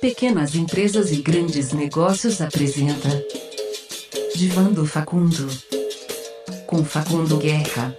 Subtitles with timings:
[0.00, 3.08] Pequenas Empresas e Grandes Negócios apresenta
[4.36, 5.48] Divã do Facundo
[6.66, 7.96] com Facundo Guerra.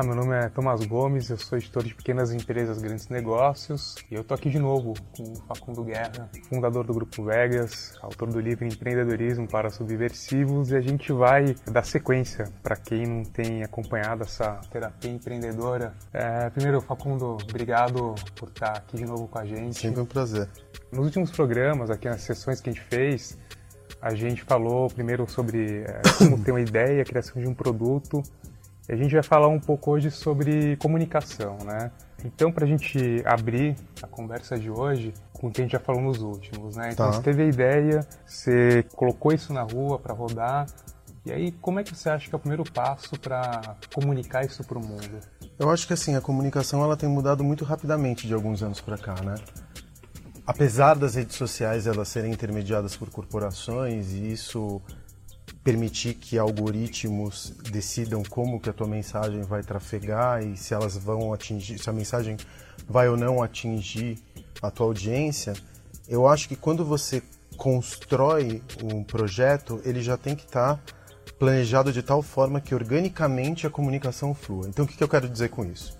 [0.00, 4.14] Olá, meu nome é Tomás Gomes, eu sou editor de pequenas empresas, grandes negócios e
[4.14, 8.40] eu tô aqui de novo com o Facundo Guerra, fundador do Grupo Vegas, autor do
[8.40, 14.22] livro Empreendedorismo para Subversivos e a gente vai dar sequência para quem não tem acompanhado
[14.22, 15.92] essa terapia empreendedora.
[16.14, 19.80] É, primeiro, Facundo, obrigado por estar aqui de novo com a gente.
[19.80, 20.48] Sempre um prazer.
[20.90, 23.36] Nos últimos programas, aqui nas sessões que a gente fez,
[24.00, 28.22] a gente falou primeiro sobre é, como ter uma ideia, a criação de um produto
[28.90, 31.92] a gente vai falar um pouco hoje sobre comunicação, né?
[32.24, 35.80] Então, para a gente abrir a conversa de hoje com o que a gente já
[35.80, 36.90] falou nos últimos, né?
[36.92, 37.12] Então, tá.
[37.12, 40.66] você teve a ideia, você colocou isso na rua para rodar,
[41.24, 44.64] e aí como é que você acha que é o primeiro passo para comunicar isso
[44.64, 45.20] para o mundo?
[45.58, 48.98] Eu acho que assim a comunicação ela tem mudado muito rapidamente de alguns anos para
[48.98, 49.34] cá, né?
[50.46, 54.80] Apesar das redes sociais elas serem intermediadas por corporações e isso
[55.62, 61.32] permitir que algoritmos decidam como que a tua mensagem vai trafegar e se elas vão
[61.32, 62.36] atingir, se a mensagem
[62.88, 64.18] vai ou não atingir
[64.62, 65.52] a tua audiência,
[66.08, 67.22] eu acho que quando você
[67.56, 70.82] constrói um projeto, ele já tem que estar tá
[71.38, 74.66] planejado de tal forma que organicamente a comunicação flua.
[74.68, 75.96] Então o que, que eu quero dizer com isso?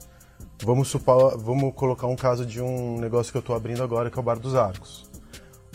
[0.62, 4.19] Vamos, supor, vamos colocar um caso de um negócio que eu estou abrindo agora, que
[4.19, 5.08] é o Bar dos Arcos.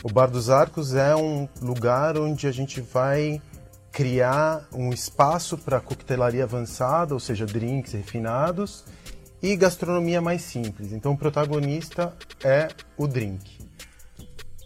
[0.04, 3.42] O Bar dos Arcos é um lugar onde a gente vai
[3.96, 8.84] criar um espaço para coquetelaria avançada, ou seja, drinks refinados,
[9.42, 10.92] e gastronomia mais simples.
[10.92, 12.14] Então o protagonista
[12.44, 12.68] é
[12.98, 13.58] o drink.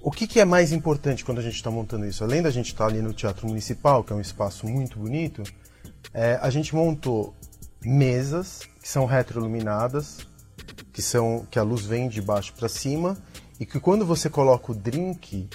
[0.02, 2.24] O que, que é mais importante quando a gente está montando isso?
[2.24, 5.44] Além da gente estar tá ali no Teatro Municipal, que é um espaço muito bonito,
[6.12, 7.36] é, a gente montou
[7.86, 10.26] mesas que são retroiluminadas,
[10.92, 13.16] que são que a luz vem de baixo para cima
[13.60, 15.48] e que quando você coloca o drink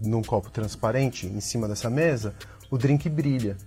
[0.00, 2.34] num copo transparente em cima dessa mesa,
[2.72, 3.58] o drink brilha.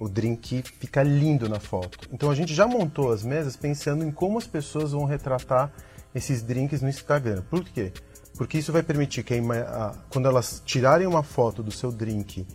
[0.00, 2.08] O drink fica lindo na foto.
[2.10, 5.70] Então a gente já montou as mesas pensando em como as pessoas vão retratar
[6.14, 7.42] esses drinks no Instagram.
[7.50, 7.92] Por quê?
[8.38, 12.46] Porque isso vai permitir que a, quando elas tirarem uma foto do seu drink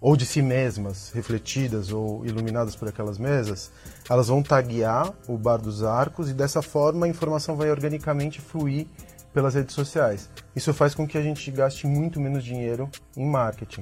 [0.00, 3.72] ou de si mesmas, refletidas ou iluminadas por aquelas mesas,
[4.08, 8.86] elas vão taguear o Bar dos Arcos e dessa forma a informação vai organicamente fluir
[9.32, 10.30] pelas redes sociais.
[10.54, 13.80] Isso faz com que a gente gaste muito menos dinheiro em marketing.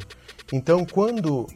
[0.52, 1.46] Então, quando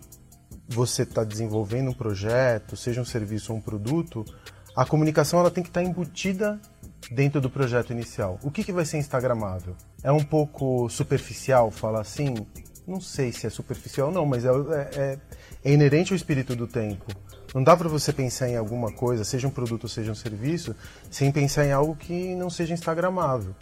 [0.68, 4.24] você está desenvolvendo um projeto, seja um serviço ou um produto,
[4.74, 6.60] a comunicação ela tem que estar tá embutida
[7.10, 8.38] dentro do projeto inicial.
[8.42, 9.76] O que, que vai ser instagramável?
[10.02, 12.34] É um pouco superficial falar assim?
[12.86, 15.18] Não sei se é superficial ou não, mas é, é,
[15.64, 17.06] é inerente ao espírito do tempo.
[17.54, 20.74] Não dá para você pensar em alguma coisa, seja um produto seja um serviço,
[21.10, 23.54] sem pensar em algo que não seja instagramável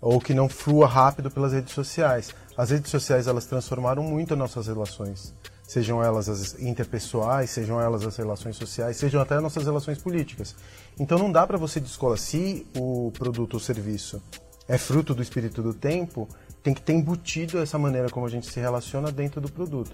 [0.00, 2.32] ou que não flua rápido pelas redes sociais.
[2.56, 8.06] As redes sociais elas transformaram muito as nossas relações, sejam elas as interpessoais, sejam elas
[8.06, 10.56] as relações sociais, sejam até as nossas relações políticas.
[10.98, 14.22] Então não dá para você descolar se o produto ou serviço
[14.68, 16.28] é fruto do espírito do tempo,
[16.62, 19.92] tem que ter embutido essa maneira como a gente se relaciona dentro do produto.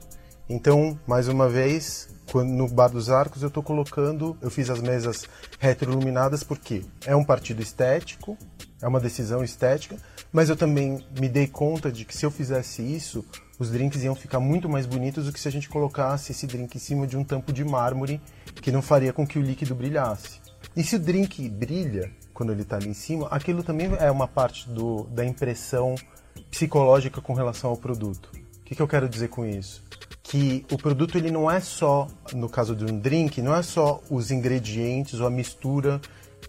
[0.48, 5.24] Então, mais uma vez, no Bar dos Arcos eu estou colocando, eu fiz as mesas
[5.58, 8.36] retroiluminadas porque é um partido estético,
[8.80, 9.96] é uma decisão estética,
[10.32, 13.24] mas eu também me dei conta de que se eu fizesse isso,
[13.58, 16.74] os drinks iam ficar muito mais bonitos do que se a gente colocasse esse drink
[16.74, 18.20] em cima de um tampo de mármore,
[18.60, 20.40] que não faria com que o líquido brilhasse.
[20.74, 24.26] E se o drink brilha quando ele está ali em cima, aquilo também é uma
[24.26, 25.94] parte do, da impressão
[26.50, 28.30] psicológica com relação ao produto.
[28.34, 29.84] O que, que eu quero dizer com isso?
[30.22, 34.00] Que o produto ele não é só, no caso de um drink, não é só
[34.08, 36.00] os ingredientes ou a mistura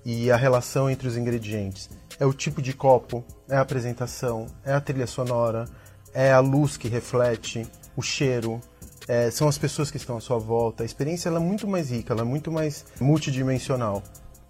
[0.06, 4.74] e a relação entre os ingredientes é o tipo de copo, é a apresentação, é
[4.74, 5.66] a trilha sonora,
[6.14, 8.62] é a luz que reflete, o cheiro,
[9.08, 10.84] é, são as pessoas que estão à sua volta.
[10.84, 14.02] A experiência é muito mais rica, é muito mais multidimensional.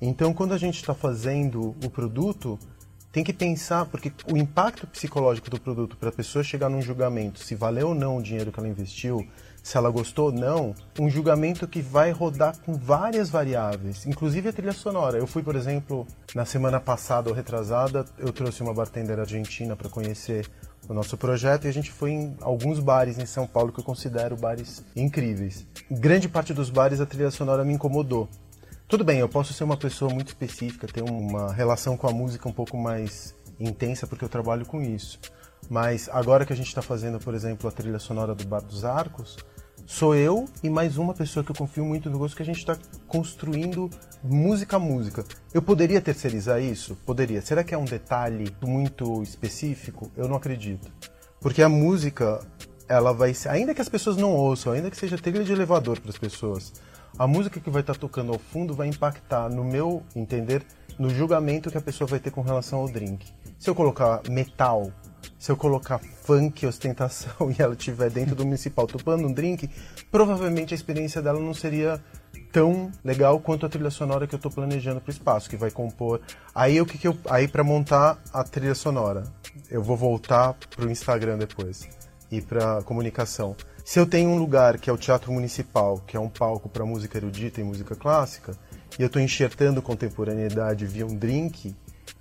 [0.02, 2.60] Então, quando a gente está fazendo o produto,
[3.14, 7.40] tem que pensar, porque o impacto psicológico do produto para a pessoa chegar num julgamento,
[7.40, 9.26] se valeu ou não o dinheiro que ela investiu,
[9.62, 14.52] se ela gostou ou não, um julgamento que vai rodar com várias variáveis, inclusive a
[14.52, 15.20] trilha sonora.
[15.20, 19.90] Eu fui, por exemplo, na semana passada ou retrasada, eu trouxe uma bartender argentina para
[19.90, 20.50] conhecer
[20.90, 23.84] o nosso projeto e a gente foi em alguns bares em São Paulo que eu
[23.84, 25.66] considero bares incríveis.
[25.90, 28.28] grande parte dos bares a trilha sonora me incomodou.
[28.88, 32.48] Tudo bem, eu posso ser uma pessoa muito específica, ter uma relação com a música
[32.48, 35.20] um pouco mais intensa porque eu trabalho com isso.
[35.70, 38.84] Mas agora que a gente está fazendo, por exemplo, a trilha sonora do Bar dos
[38.86, 39.38] Arcos,
[39.86, 42.60] sou eu e mais uma pessoa que eu confio muito no gosto que a gente
[42.60, 42.78] está
[43.08, 43.90] construindo
[44.24, 45.24] música a música.
[45.54, 46.96] Eu poderia terceirizar isso?
[47.06, 47.42] Poderia.
[47.42, 50.12] Será que é um detalhe muito específico?
[50.16, 50.92] Eu não acredito.
[51.40, 52.46] Porque a música,
[52.88, 56.00] ela vai ser, ainda que as pessoas não ouçam, ainda que seja trilha de elevador
[56.00, 56.74] para as pessoas,
[57.18, 60.64] a música que vai estar tá tocando ao fundo vai impactar, no meu entender,
[60.98, 63.26] no julgamento que a pessoa vai ter com relação ao drink.
[63.60, 64.92] Se eu colocar metal
[65.44, 69.70] se eu colocar funk, ostentação e ela estiver dentro do municipal topando um drink,
[70.10, 72.02] provavelmente a experiência dela não seria
[72.52, 75.70] tão legal quanto a trilha sonora que eu estou planejando para o espaço, que vai
[75.70, 76.22] compor.
[76.56, 79.24] Aí o que, que eu, aí para montar a trilha sonora,
[79.70, 81.90] eu vou voltar para o Instagram depois
[82.34, 83.56] e para comunicação.
[83.86, 86.86] Se eu tenho um lugar que é o Teatro Municipal, que é um palco para
[86.86, 88.58] música erudita e música clássica,
[88.98, 91.76] e eu estou enxertando contemporaneidade via um drink,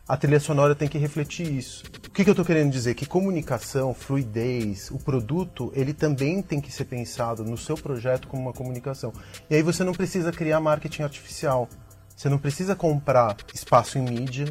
[0.07, 1.85] a trilha sonora tem que refletir isso.
[2.07, 2.95] O que, que eu estou querendo dizer?
[2.95, 8.43] Que comunicação, fluidez, o produto, ele também tem que ser pensado no seu projeto como
[8.43, 9.13] uma comunicação.
[9.49, 11.69] E aí você não precisa criar marketing artificial.
[12.15, 14.45] Você não precisa comprar espaço em mídia.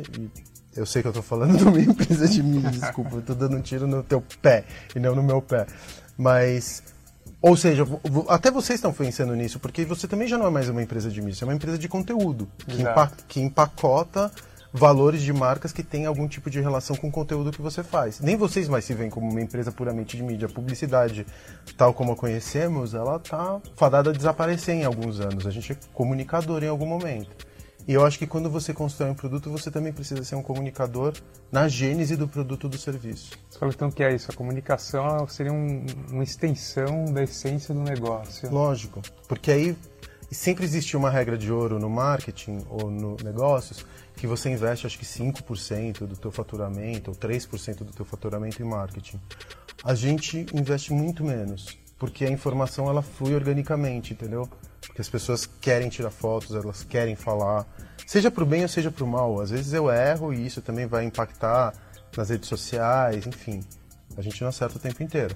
[0.75, 3.57] Eu sei que eu estou falando de uma empresa de mídia, desculpa, eu estou dando
[3.57, 4.65] um tiro no teu pé
[4.95, 5.65] e não no meu pé.
[6.17, 6.83] Mas
[7.41, 7.83] ou seja,
[8.27, 11.19] até vocês estão pensando nisso, porque você também já não é mais uma empresa de
[11.21, 14.31] mídia, você é uma empresa de conteúdo, que, empa que empacota
[14.71, 18.19] valores de marcas que têm algum tipo de relação com o conteúdo que você faz.
[18.19, 20.47] Nem vocês mais se veem como uma empresa puramente de mídia.
[20.47, 21.25] A publicidade,
[21.75, 25.45] tal como a conhecemos, ela está fadada a desaparecer em alguns anos.
[25.45, 27.29] A gente é comunicador em algum momento.
[27.87, 31.13] E eu acho que quando você constrói um produto, você também precisa ser um comunicador
[31.51, 33.31] na gênese do produto ou do serviço.
[33.49, 37.81] Você falou então que é isso, a comunicação seria um, uma extensão da essência do
[37.81, 38.51] negócio.
[38.51, 39.75] Lógico, porque aí
[40.31, 43.85] sempre existe uma regra de ouro no marketing ou no negócios,
[44.15, 48.65] que você investe acho que 5% do teu faturamento ou 3% do teu faturamento em
[48.65, 49.19] marketing.
[49.83, 54.47] A gente investe muito menos, porque a informação ela flui organicamente, entendeu?
[54.81, 57.65] Porque as pessoas querem tirar fotos, elas querem falar,
[58.05, 59.39] seja para o bem ou seja para o mal.
[59.39, 61.73] Às vezes eu erro e isso também vai impactar
[62.15, 63.61] nas redes sociais, enfim.
[64.17, 65.35] A gente não acerta o tempo inteiro.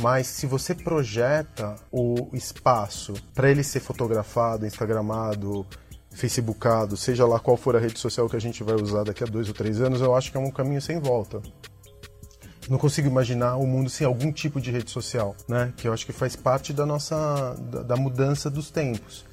[0.00, 5.66] Mas se você projeta o espaço para ele ser fotografado, instagramado,
[6.10, 9.26] facebookado, seja lá qual for a rede social que a gente vai usar daqui a
[9.26, 11.40] dois ou três anos, eu acho que é um caminho sem volta.
[12.68, 15.72] Não consigo imaginar o um mundo sem algum tipo de rede social, né?
[15.76, 19.24] Que eu acho que faz parte da nossa da, da mudança dos tempos.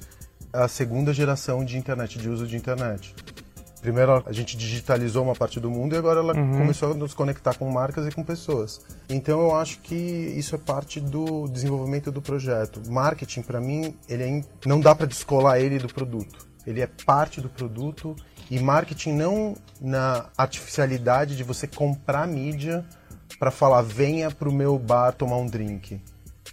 [0.52, 3.14] A segunda geração de internet, de uso de internet.
[3.80, 6.58] Primeiro a gente digitalizou uma parte do mundo e agora ela uhum.
[6.58, 8.80] começou a nos conectar com marcas e com pessoas.
[9.08, 12.82] Então eu acho que isso é parte do desenvolvimento do projeto.
[12.90, 17.40] Marketing para mim, ele é, não dá para descolar ele do produto ele é parte
[17.40, 18.16] do produto
[18.50, 22.84] e marketing não na artificialidade de você comprar mídia
[23.38, 26.00] para falar venha para o meu bar tomar um drink,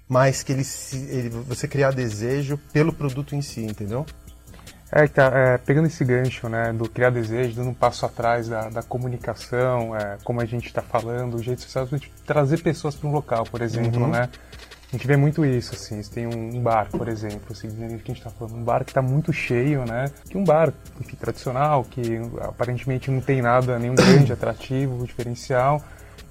[0.07, 0.63] mas que ele,
[1.09, 4.05] ele, você criar desejo pelo produto em si, entendeu?
[4.89, 8.69] É, tá, é, pegando esse gancho, né, do criar desejo, dando um passo atrás da,
[8.69, 11.87] da comunicação, é, como a gente está falando, o jeito social,
[12.25, 14.11] trazer pessoas para um local, por exemplo, uhum.
[14.11, 14.29] né?
[14.87, 17.89] A gente vê muito isso, assim, você tem um bar, por exemplo, assim, que a
[17.89, 20.09] gente está falando, um bar que está muito cheio, né?
[20.29, 25.83] Que um bar, enfim, tradicional, que aparentemente não tem nada, nenhum grande atrativo, diferencial,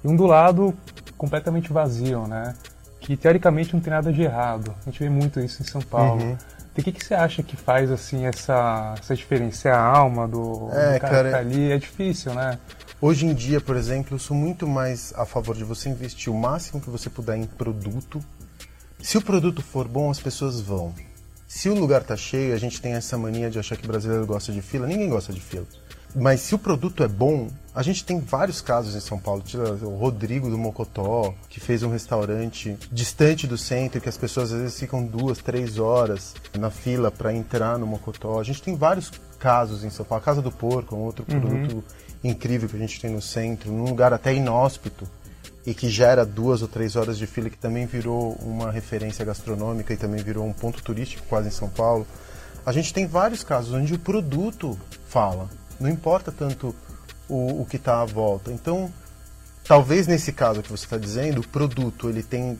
[0.07, 0.73] e um do lado
[1.17, 2.53] completamente vazio, né?
[2.99, 4.73] Que teoricamente não tem nada de errado.
[4.81, 6.21] A gente vê muito isso em São Paulo.
[6.21, 6.37] Uhum.
[6.71, 9.69] Então, o que, que você acha que faz assim essa, essa diferença?
[9.69, 11.71] É a alma do, é, do cara, cara que tá ali?
[11.71, 12.59] É difícil, né?
[12.99, 16.35] Hoje em dia, por exemplo, eu sou muito mais a favor de você investir o
[16.35, 18.23] máximo que você puder em produto
[19.01, 20.93] se o produto for bom, as pessoas vão.
[21.47, 24.51] Se o lugar tá cheio, a gente tem essa mania de achar que brasileiro gosta
[24.51, 24.87] de fila.
[24.87, 25.65] Ninguém gosta de fila.
[26.15, 29.43] Mas se o produto é bom, a gente tem vários casos em São Paulo.
[29.83, 34.59] O Rodrigo do Mocotó, que fez um restaurante distante do centro, que as pessoas às
[34.59, 38.39] vezes ficam duas, três horas na fila para entrar no Mocotó.
[38.39, 40.21] A gente tem vários casos em São Paulo.
[40.21, 41.39] A Casa do Porco, um outro uhum.
[41.39, 41.83] produto
[42.23, 45.07] incrível que a gente tem no centro, num lugar até inóspito
[45.65, 49.93] e que gera duas ou três horas de fila, que também virou uma referência gastronômica
[49.93, 52.07] e também virou um ponto turístico quase em São Paulo.
[52.65, 56.75] A gente tem vários casos onde o produto fala, não importa tanto
[57.27, 58.51] o, o que está à volta.
[58.51, 58.91] Então,
[59.63, 62.57] talvez nesse caso que você está dizendo, o produto ele tem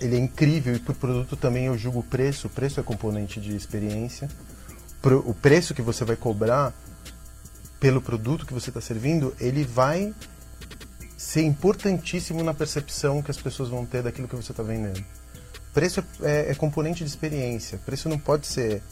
[0.00, 2.48] ele é incrível e por produto também eu julgo o preço.
[2.48, 4.28] O preço é componente de experiência.
[5.24, 6.72] O preço que você vai cobrar
[7.78, 10.12] pelo produto que você está servindo, ele vai
[11.16, 15.04] ser importantíssimo na percepção que as pessoas vão ter daquilo que você está vendendo.
[15.72, 17.78] Preço é, é, é, componente de experiência.
[17.78, 18.82] Preço não pode ser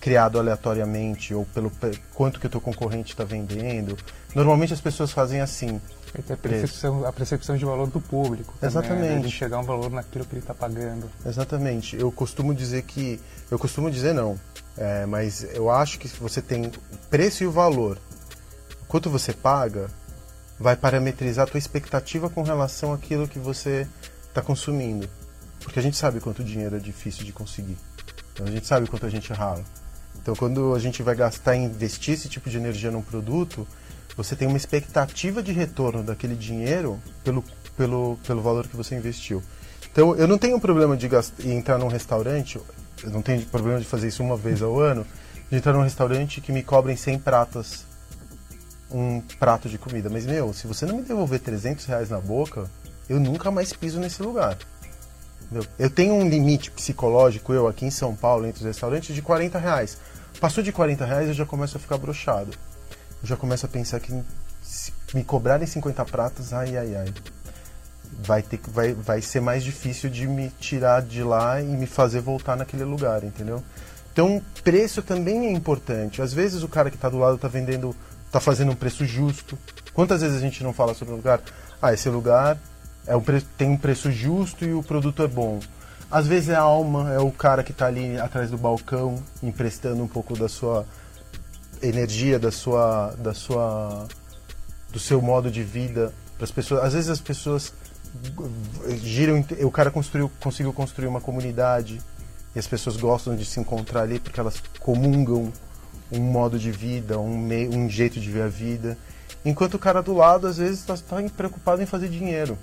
[0.00, 1.70] criado aleatoriamente ou pelo
[2.14, 3.96] quanto que o teu concorrente está vendendo.
[4.34, 5.80] Normalmente as pessoas fazem assim.
[6.30, 8.54] a percepção, a percepção de valor do público.
[8.62, 9.00] Exatamente.
[9.00, 9.26] Também, né?
[9.26, 11.10] enxergar um valor naquilo que ele está pagando.
[11.24, 11.96] Exatamente.
[11.96, 13.20] Eu costumo dizer que.
[13.50, 14.38] Eu costumo dizer não.
[14.76, 16.70] É, mas eu acho que você tem o
[17.10, 17.98] preço e o valor.
[18.86, 19.88] Quanto você paga
[20.58, 23.86] vai parametrizar a tua expectativa com relação àquilo que você
[24.28, 25.08] está consumindo.
[25.60, 27.76] Porque a gente sabe quanto dinheiro é difícil de conseguir.
[28.32, 29.64] Então a gente sabe quanto a gente rala.
[30.20, 33.66] Então, quando a gente vai gastar e investir esse tipo de energia num produto,
[34.16, 37.44] você tem uma expectativa de retorno daquele dinheiro pelo,
[37.76, 39.42] pelo, pelo valor que você investiu.
[39.90, 42.60] Então, eu não tenho problema de gastar, entrar num restaurante,
[43.02, 45.06] eu não tenho problema de fazer isso uma vez ao ano,
[45.50, 47.86] de entrar num restaurante que me cobrem 100 pratas
[48.90, 50.08] um prato de comida.
[50.10, 52.68] Mas, meu, se você não me devolver 300 reais na boca,
[53.08, 54.58] eu nunca mais piso nesse lugar.
[55.78, 59.58] Eu tenho um limite psicológico, eu aqui em São Paulo, entre os restaurantes, de 40
[59.58, 59.96] reais.
[60.40, 62.50] Passou de 40 reais, eu já começo a ficar brochado.
[63.22, 64.12] Eu já começo a pensar que
[64.62, 67.14] se me cobrarem 50 pratas, ai, ai, ai.
[68.20, 72.20] Vai, ter, vai, vai ser mais difícil de me tirar de lá e me fazer
[72.20, 73.62] voltar naquele lugar, entendeu?
[74.12, 76.20] Então, preço também é importante.
[76.20, 77.94] Às vezes o cara que está do lado está vendendo,
[78.26, 79.58] está fazendo um preço justo.
[79.94, 81.40] Quantas vezes a gente não fala sobre um lugar?
[81.80, 82.58] Ah, esse lugar
[83.08, 83.22] é um
[83.56, 85.58] tem um preço justo e o produto é bom.
[86.10, 90.02] Às vezes é a alma, é o cara que está ali atrás do balcão, emprestando
[90.02, 90.86] um pouco da sua
[91.82, 94.06] energia, da sua, da sua,
[94.90, 96.82] do seu modo de vida para as pessoas.
[96.82, 97.72] Às vezes as pessoas
[99.02, 102.00] giram, o cara construiu, conseguiu construir uma comunidade
[102.54, 105.52] e as pessoas gostam de se encontrar ali porque elas comungam
[106.10, 108.96] um modo de vida, um, meio, um jeito de ver a vida.
[109.44, 112.58] Enquanto o cara do lado às vezes está tá preocupado em fazer dinheiro.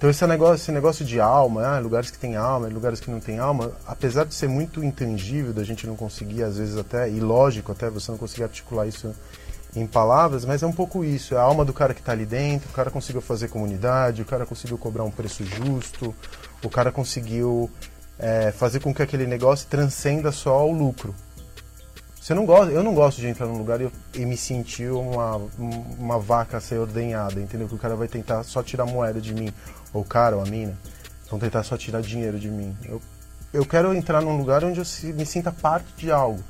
[0.00, 3.20] Então esse negócio, esse negócio de alma, ah, lugares que tem alma, lugares que não
[3.20, 7.20] tem alma, apesar de ser muito intangível, da gente não conseguir às vezes até, e
[7.20, 9.14] lógico até você não conseguir articular isso
[9.76, 12.24] em palavras, mas é um pouco isso, é a alma do cara que está ali
[12.24, 16.14] dentro, o cara conseguiu fazer comunidade, o cara conseguiu cobrar um preço justo,
[16.64, 17.70] o cara conseguiu
[18.18, 21.14] é, fazer com que aquele negócio transcenda só o lucro.
[22.20, 25.36] Você não gosta, eu não gosto de entrar num lugar e, e me sentir uma,
[25.98, 27.66] uma vaca a ser ordenhada, entendeu?
[27.66, 29.50] Que o cara vai tentar só tirar moeda de mim
[29.92, 30.76] ou o cara ou a mina,
[31.30, 32.76] vão tentar só tirar dinheiro de mim.
[32.84, 33.00] Eu,
[33.54, 36.44] eu quero entrar num lugar onde eu me sinta parte de algo,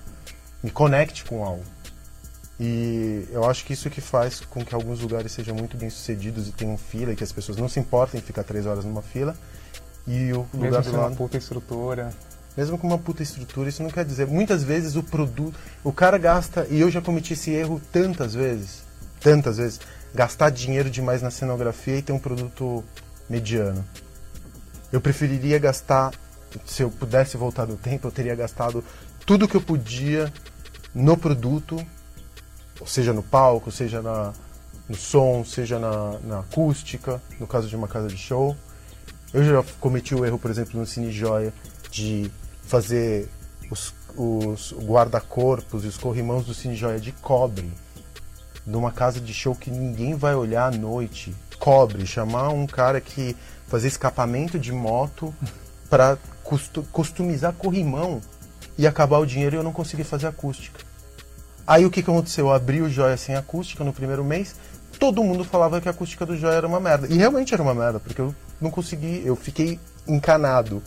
[0.61, 1.63] me conecte com algo.
[2.59, 6.49] E eu acho que isso que faz com que alguns lugares sejam muito bem sucedidos
[6.49, 9.01] e tenham fila e que as pessoas não se importem em ficar três horas numa
[9.01, 9.35] fila.
[10.07, 11.07] E o Mesmo lugar do lado.
[11.09, 12.13] uma puta estrutura.
[12.61, 14.27] Mesmo com uma puta estrutura, isso não quer dizer.
[14.27, 15.59] Muitas vezes o produto.
[15.83, 16.67] O cara gasta.
[16.69, 18.83] E eu já cometi esse erro tantas vezes.
[19.19, 19.81] Tantas vezes.
[20.15, 22.85] Gastar dinheiro demais na cenografia e ter um produto
[23.31, 23.83] mediano.
[24.93, 26.13] Eu preferiria gastar,
[26.67, 28.85] se eu pudesse voltar no tempo, eu teria gastado
[29.25, 30.31] tudo que eu podia
[30.95, 31.83] no produto,
[32.85, 34.35] seja no palco, seja na,
[34.87, 38.55] no som, seja na, na acústica, no caso de uma casa de show.
[39.33, 41.55] Eu já cometi o erro, por exemplo, no Cine Joia,
[41.91, 42.31] de
[42.71, 43.29] fazer
[43.69, 47.71] os, os guarda-corpos e os corrimãos do Cine Joia de cobre,
[48.65, 53.37] numa casa de show que ninguém vai olhar à noite, cobre, chamar um cara que
[53.67, 55.35] fazia escapamento de moto
[55.91, 56.17] para
[56.93, 58.21] customizar corrimão
[58.79, 60.79] e acabar o dinheiro e eu não consegui fazer acústica.
[61.67, 62.47] Aí o que, que aconteceu?
[62.47, 64.55] Eu abri o Joia sem acústica no primeiro mês,
[64.97, 67.09] todo mundo falava que a acústica do Joia era uma merda.
[67.09, 70.81] E realmente era uma merda, porque eu não consegui, eu fiquei encanado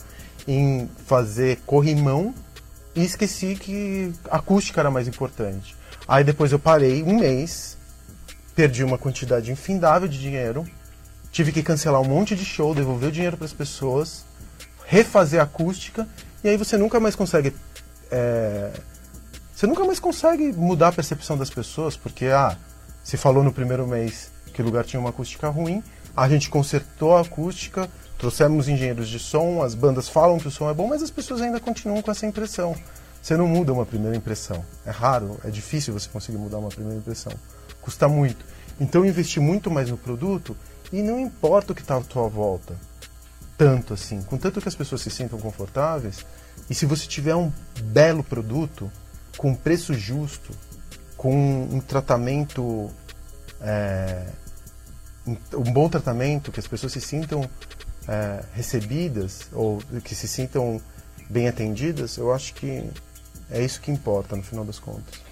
[0.46, 2.34] em fazer corrimão
[2.94, 5.76] e esqueci que acústica era mais importante.
[6.06, 7.76] Aí depois eu parei um mês
[8.54, 10.66] perdi uma quantidade infindável de dinheiro,
[11.30, 14.24] tive que cancelar um monte de show, devolver o dinheiro para as pessoas,
[14.86, 16.06] refazer a acústica,
[16.42, 17.54] e aí você nunca mais consegue.
[18.10, 18.70] É,
[19.54, 22.56] você nunca mais consegue mudar a percepção das pessoas, porque ah,
[23.02, 25.82] se falou no primeiro mês que o lugar tinha uma acústica ruim,
[26.16, 30.70] a gente consertou a acústica, trouxemos engenheiros de som, as bandas falam que o som
[30.70, 32.74] é bom, mas as pessoas ainda continuam com essa impressão.
[33.20, 34.64] Você não muda uma primeira impressão.
[34.84, 37.32] É raro, é difícil você conseguir mudar uma primeira impressão
[37.84, 38.44] custa muito.
[38.80, 40.56] Então investir muito mais no produto
[40.90, 42.74] e não importa o que está à tua volta,
[43.58, 46.24] tanto assim, contanto que as pessoas se sintam confortáveis
[46.68, 47.52] e se você tiver um
[47.82, 48.90] belo produto
[49.36, 50.52] com preço justo,
[51.16, 52.90] com um tratamento,
[53.60, 54.26] é,
[55.26, 57.48] um bom tratamento, que as pessoas se sintam
[58.08, 60.80] é, recebidas ou que se sintam
[61.28, 62.88] bem atendidas, eu acho que
[63.50, 65.22] é isso que importa no final das contas.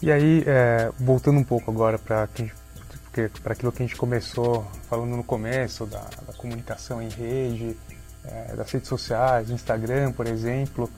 [0.00, 5.24] E aí, é, voltando um pouco agora para aquilo que a gente começou falando no
[5.24, 7.76] começo, da, da comunicação em rede,
[8.24, 10.90] é, das redes sociais, Instagram, por exemplo,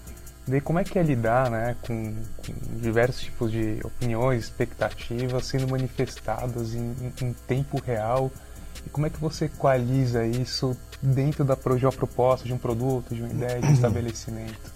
[0.46, 5.66] Daí como é que é lidar né, com, com diversos tipos de opiniões, expectativas sendo
[5.68, 8.30] manifestadas em, em, tempo real
[8.86, 13.14] e como é que você equaliza isso dentro da de uma proposta, de um produto,
[13.14, 14.74] de uma ideia, de um estabelecimento?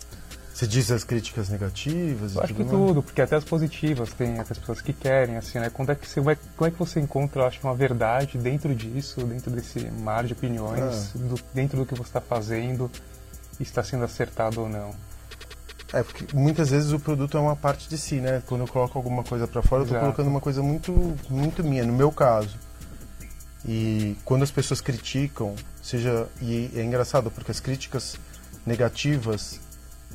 [0.54, 2.34] Você diz as críticas negativas?
[2.34, 5.70] Eu acho que tudo, porque até as positivas tem as pessoas que querem, assim, né?
[5.70, 9.24] Quando é que você vai, como é que você encontra, acho, uma verdade dentro disso,
[9.24, 11.18] dentro desse mar de opiniões, ah.
[11.18, 12.90] do, dentro do que você está fazendo,
[13.60, 14.92] está sendo acertado ou não?
[15.92, 18.42] É, porque muitas vezes o produto é uma parte de si, né?
[18.46, 20.92] Quando eu coloco alguma coisa para fora, eu tô colocando uma coisa muito,
[21.30, 22.58] muito minha, no meu caso.
[23.66, 26.26] E quando as pessoas criticam, seja.
[26.40, 28.16] E é engraçado, porque as críticas
[28.66, 29.60] negativas,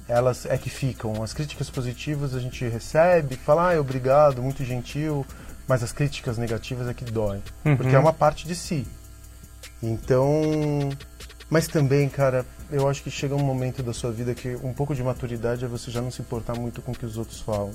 [0.08, 1.24] elas é que ficam.
[1.24, 5.26] As críticas positivas a gente recebe, fala, ah, obrigado, muito gentil,
[5.68, 7.42] mas as críticas negativas é que dói.
[7.66, 7.76] Uhum.
[7.76, 8.88] Porque é uma parte de si.
[9.82, 10.90] Então.
[11.54, 14.96] Mas também, cara, eu acho que chega um momento da sua vida que um pouco
[14.96, 17.70] de maturidade é você já não se importar muito com o que os outros falam.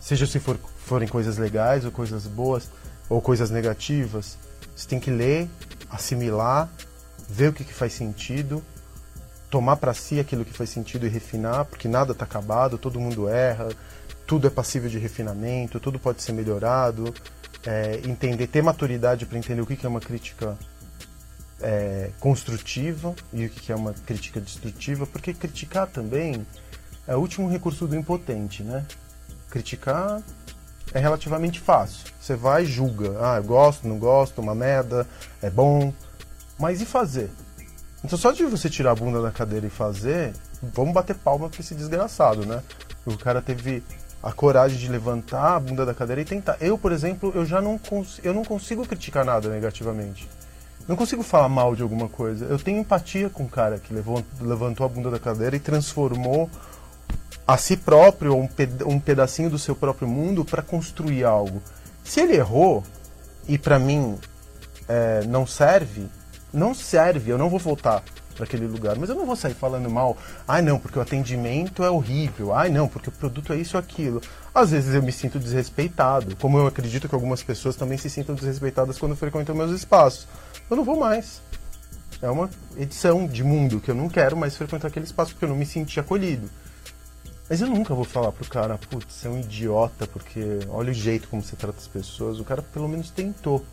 [0.00, 2.68] Seja se for, forem coisas legais ou coisas boas
[3.08, 4.36] ou coisas negativas,
[4.74, 5.48] você tem que ler,
[5.88, 6.68] assimilar,
[7.28, 8.60] ver o que, que faz sentido,
[9.48, 13.28] tomar para si aquilo que faz sentido e refinar, porque nada está acabado, todo mundo
[13.28, 13.68] erra,
[14.26, 17.14] tudo é passível de refinamento, tudo pode ser melhorado.
[17.64, 20.58] É, entender, ter maturidade para entender o que, que é uma crítica
[21.60, 26.46] é, construtiva e o que é uma crítica destrutiva, porque criticar também
[27.06, 28.84] é o último recurso do impotente, né?
[29.50, 30.22] Criticar
[30.92, 32.06] é relativamente fácil.
[32.20, 33.16] Você vai e julga.
[33.20, 35.06] Ah, eu gosto, não gosto, uma merda,
[35.42, 35.92] é bom.
[36.58, 37.30] Mas e fazer?
[38.04, 41.60] Então só de você tirar a bunda da cadeira e fazer, vamos bater palma pra
[41.60, 42.62] esse desgraçado, né?
[43.04, 43.82] O cara teve
[44.22, 46.56] a coragem de levantar a bunda da cadeira e tentar.
[46.60, 47.80] Eu, por exemplo, eu já não,
[48.22, 50.28] eu não consigo criticar nada negativamente.
[50.90, 52.46] Não consigo falar mal de alguma coisa.
[52.46, 56.50] Eu tenho empatia com o cara que levou, levantou a bunda da cadeira e transformou
[57.46, 58.48] a si próprio, um,
[58.86, 61.62] um pedacinho do seu próprio mundo para construir algo.
[62.02, 62.82] Se ele errou
[63.46, 64.18] e para mim
[64.88, 66.08] é, não serve,
[66.52, 67.30] não serve.
[67.30, 68.02] Eu não vou voltar
[68.34, 68.98] para aquele lugar.
[68.98, 70.16] Mas eu não vou sair falando mal.
[70.48, 72.52] Ai, não, porque o atendimento é horrível.
[72.52, 74.20] Ai, não, porque o produto é isso ou aquilo.
[74.52, 78.34] Às vezes eu me sinto desrespeitado, como eu acredito que algumas pessoas também se sintam
[78.34, 80.26] desrespeitadas quando frequentam meus espaços
[80.70, 81.42] eu não vou mais.
[82.22, 85.48] É uma edição de mundo que eu não quero mais frequentar aquele espaço porque eu
[85.48, 86.50] não me senti acolhido.
[87.48, 90.94] Mas eu nunca vou falar pro cara, putz, você é um idiota porque olha o
[90.94, 92.38] jeito como você trata as pessoas.
[92.38, 93.64] O cara pelo menos tentou.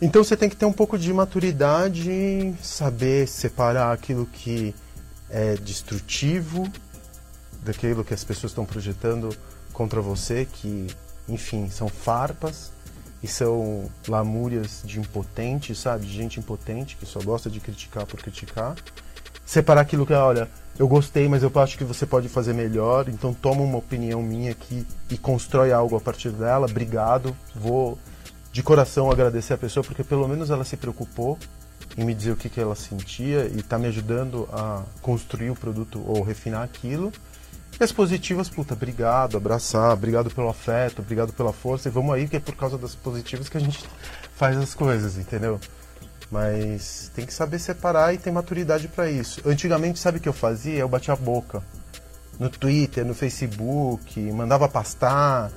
[0.00, 4.74] Então você tem que ter um pouco de maturidade, saber separar aquilo que
[5.28, 6.68] é destrutivo
[7.62, 9.36] daquilo que as pessoas estão projetando
[9.72, 10.86] contra você, que,
[11.28, 12.72] enfim, são farpas
[13.22, 16.06] e são lamúrias de impotente, sabe?
[16.06, 18.76] De gente impotente que só gosta de criticar por criticar.
[19.44, 23.34] Separar aquilo que, olha, eu gostei, mas eu acho que você pode fazer melhor, então
[23.34, 26.66] toma uma opinião minha aqui e constrói algo a partir dela.
[26.66, 27.98] Obrigado, vou
[28.52, 31.38] de coração agradecer a pessoa porque pelo menos ela se preocupou
[31.96, 35.54] em me dizer o que, que ela sentia e está me ajudando a construir o
[35.54, 37.12] produto ou refinar aquilo.
[37.80, 41.88] E as positivas, puta, obrigado, abraçar, obrigado pelo afeto, obrigado pela força.
[41.88, 43.84] E vamos aí, que é por causa das positivas que a gente
[44.34, 45.60] faz as coisas, entendeu?
[46.30, 49.40] Mas tem que saber separar e ter maturidade para isso.
[49.46, 50.78] Antigamente, sabe o que eu fazia?
[50.78, 51.62] Eu batia a boca.
[52.38, 55.50] No Twitter, no Facebook, mandava pastar,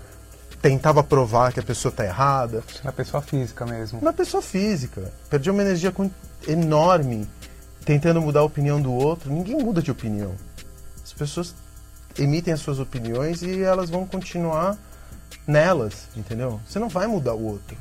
[0.61, 2.63] tentava provar que a pessoa tá errada.
[2.83, 3.99] Na pessoa física mesmo.
[4.01, 5.11] Na pessoa física.
[5.29, 5.93] Perdi uma energia
[6.47, 7.27] enorme
[7.83, 9.31] tentando mudar a opinião do outro.
[9.31, 10.33] Ninguém muda de opinião.
[11.03, 11.53] As pessoas
[12.17, 14.77] emitem as suas opiniões e elas vão continuar
[15.45, 16.59] nelas, entendeu?
[16.67, 17.77] Você não vai mudar o outro.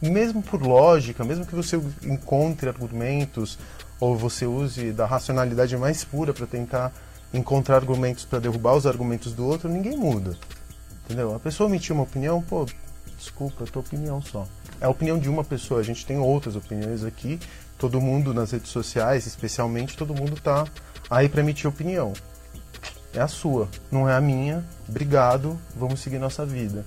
[0.00, 3.58] Mesmo por lógica, mesmo que você encontre argumentos
[3.98, 6.92] ou você use da racionalidade mais pura para tentar
[7.34, 10.36] encontrar argumentos para derrubar os argumentos do outro, ninguém muda.
[11.04, 11.34] Entendeu?
[11.34, 12.64] A pessoa emitiu uma opinião, pô,
[13.16, 14.46] desculpa, é tua opinião só.
[14.80, 17.40] É a opinião de uma pessoa, a gente tem outras opiniões aqui,
[17.76, 20.64] todo mundo nas redes sociais, especialmente, todo mundo tá
[21.10, 22.12] aí para emitir opinião
[23.12, 24.64] é a sua, não é a minha.
[24.88, 26.84] Obrigado, vamos seguir nossa vida.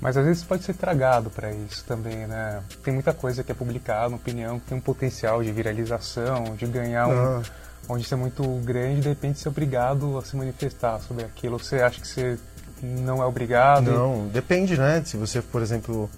[0.00, 2.62] Mas às vezes pode ser tragado para isso também, né?
[2.82, 6.66] Tem muita coisa que é publicada, uma opinião que tem um potencial de viralização, de
[6.66, 7.38] ganhar um.
[7.38, 7.42] Ah.
[7.88, 11.58] onde ser muito grande, de repente ser obrigado a se manifestar sobre aquilo.
[11.58, 12.38] Você acha que você
[12.82, 13.90] não é obrigado?
[13.90, 15.02] Não, depende, né?
[15.04, 16.10] Se você, por exemplo,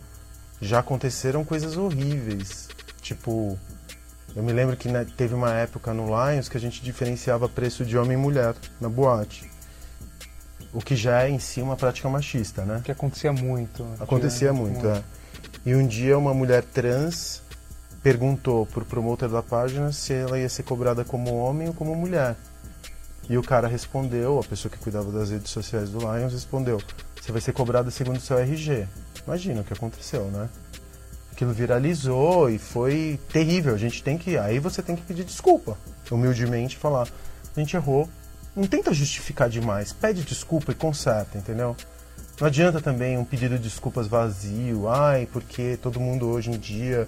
[0.60, 2.68] já aconteceram coisas horríveis.
[3.00, 3.58] Tipo,
[4.36, 7.86] eu me lembro que né, teve uma época no Lions que a gente diferenciava preço
[7.86, 9.50] de homem e mulher na boate.
[10.74, 12.82] O que já é em si uma prática machista, né?
[12.84, 13.86] Que acontecia muito.
[13.98, 15.02] Acontecia muito, muito, é.
[15.64, 17.42] E um dia uma mulher trans
[18.02, 22.36] perguntou pro promotor da página se ela ia ser cobrada como homem ou como mulher.
[23.30, 26.78] E o cara respondeu, a pessoa que cuidava das redes sociais do Lions respondeu:
[27.18, 28.86] você vai ser cobrado segundo o seu RG.
[29.26, 30.48] Imagina o que aconteceu, né?
[31.36, 33.74] Aquilo viralizou e foi terrível.
[33.74, 34.38] A gente tem que.
[34.38, 35.76] Aí você tem que pedir desculpa.
[36.10, 37.06] Humildemente falar:
[37.54, 38.08] a gente errou.
[38.56, 39.92] Não tenta justificar demais.
[39.92, 41.76] Pede desculpa e conserta, entendeu?
[42.40, 44.88] Não adianta também um pedido de desculpas vazio.
[44.88, 47.06] Ai, porque todo mundo hoje em dia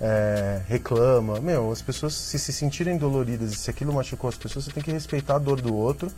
[0.00, 1.40] é, reclama.
[1.40, 4.82] Meu, as pessoas se se sentirem doloridas e se aquilo machucou as pessoas, você tem
[4.82, 6.10] que respeitar a dor do outro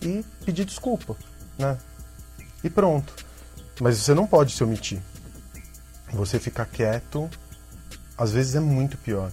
[0.00, 1.14] e pedir desculpa,
[1.58, 1.76] né?
[2.64, 3.12] E pronto.
[3.82, 4.98] Mas você não pode se omitir.
[6.12, 7.28] Você ficar quieto,
[8.16, 9.30] às vezes é muito pior.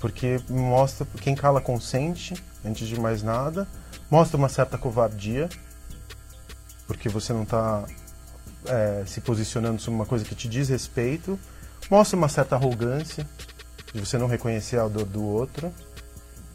[0.00, 2.34] Porque mostra, quem cala consente,
[2.64, 3.66] antes de mais nada,
[4.10, 5.48] mostra uma certa covardia,
[6.86, 7.84] porque você não está
[8.66, 11.38] é, se posicionando sobre uma coisa que te diz respeito,
[11.90, 13.26] mostra uma certa arrogância
[13.92, 15.72] de você não reconhecer a dor do outro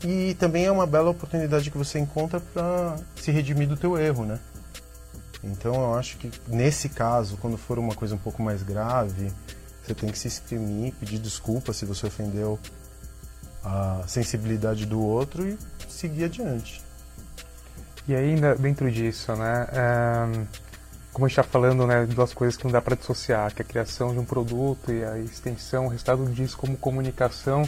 [0.03, 4.25] e também é uma bela oportunidade que você encontra para se redimir do teu erro,
[4.25, 4.39] né?
[5.43, 9.32] Então eu acho que nesse caso, quando for uma coisa um pouco mais grave,
[9.84, 12.60] você tem que se exprimir, pedir desculpa se você ofendeu
[13.63, 15.58] a sensibilidade do outro e
[15.89, 16.82] seguir adiante.
[18.08, 19.67] E ainda dentro disso, né?
[19.71, 20.45] É,
[21.13, 23.65] como a gente está falando, né, duas coisas que não dá para dissociar, que é
[23.65, 27.63] a criação de um produto e a extensão, o resultado disso como comunicação.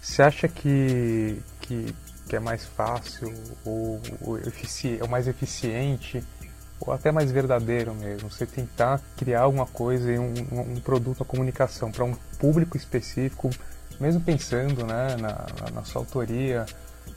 [0.00, 1.94] Você acha que, que,
[2.28, 6.22] que é mais fácil ou, ou efici é o mais eficiente
[6.80, 8.30] ou até mais verdadeiro mesmo?
[8.30, 13.50] Você tentar criar alguma coisa e um, um produto, uma comunicação para um público específico,
[14.00, 16.64] mesmo pensando né, na, na sua autoria,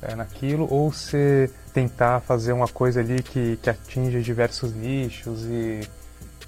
[0.02, 5.88] é, naquilo, ou você tentar fazer uma coisa ali que, que atinja diversos nichos e,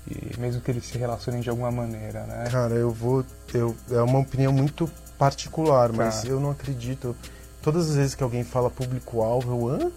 [0.08, 2.48] e mesmo que eles se relacionem de alguma maneira, né?
[2.52, 3.24] Cara, eu vou.
[3.54, 5.96] Eu, é uma opinião muito particular, tá.
[5.98, 7.16] mas eu não acredito.
[7.62, 9.76] Todas as vezes que alguém fala público-alvo, eu.
[9.76, 9.92] Hã?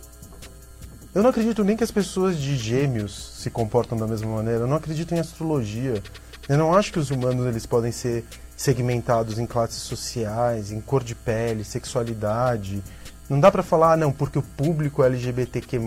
[1.16, 4.60] Eu não acredito nem que as pessoas de gêmeos se comportam da mesma maneira.
[4.60, 6.02] Eu não acredito em astrologia.
[6.46, 8.22] Eu não acho que os humanos eles podem ser
[8.54, 12.84] segmentados em classes sociais, em cor de pele, sexualidade,
[13.30, 15.80] não dá para falar, ah, não, porque o público é LGBTQ+,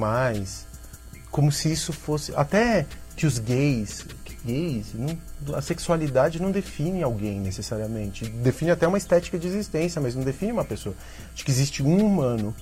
[1.29, 2.33] como se isso fosse...
[2.35, 4.07] Até que os gays,
[4.43, 5.15] gays não,
[5.55, 8.27] a sexualidade não define alguém necessariamente.
[8.27, 10.95] Define até uma estética de existência, mas não define uma pessoa.
[11.35, 12.55] Acho que existe um humano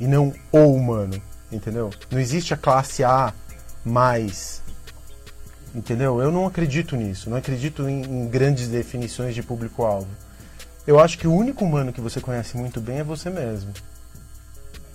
[0.00, 1.90] e não o humano, entendeu?
[2.10, 3.32] Não existe a classe A
[3.84, 4.62] mais,
[5.74, 6.20] entendeu?
[6.20, 10.08] Eu não acredito nisso, não acredito em, em grandes definições de público-alvo.
[10.86, 13.72] Eu acho que o único humano que você conhece muito bem é você mesmo.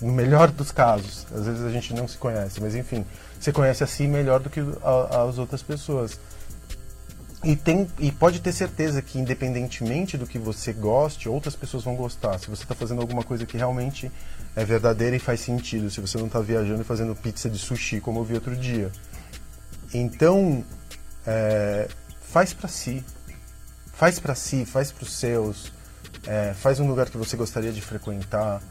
[0.02, 1.28] No melhor dos casos.
[1.34, 3.06] Às vezes a gente não se conhece, mas enfim,
[3.40, 6.20] você conhece a si melhor do que a, as outras pessoas.
[7.44, 11.96] E, tem, e pode ter certeza que, independentemente do que você goste, outras pessoas vão
[11.96, 12.38] gostar.
[12.40, 14.12] Se você está fazendo alguma coisa que realmente
[14.56, 15.90] é verdadeira e faz sentido.
[15.90, 18.92] Se você não está viajando e fazendo pizza de sushi, como eu vi outro dia.
[19.94, 20.64] Então,
[21.26, 21.88] é,
[22.22, 23.04] faz para si.
[23.94, 25.72] Faz para si, faz para os seus
[26.28, 28.62] é, faz um lugar que você gostaria de frequentar,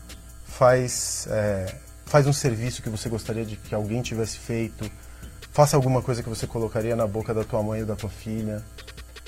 [0.45, 1.75] faz, é,
[2.07, 4.91] faz um serviço que você gostaria de que alguém tivesse feito,
[5.53, 8.63] faça alguma coisa que você colocaria na boca da tua mãe ou da tua filha,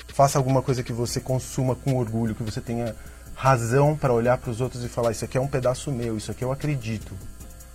[0.07, 2.95] faça alguma coisa que você consuma com orgulho, que você tenha
[3.35, 6.31] razão para olhar para os outros e falar: Isso aqui é um pedaço meu, isso
[6.31, 7.13] aqui eu acredito,